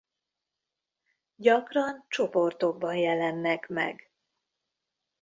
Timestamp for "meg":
3.67-4.11